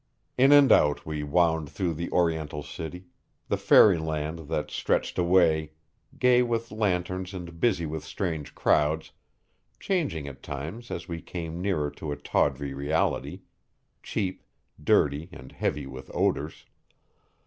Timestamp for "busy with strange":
7.59-8.55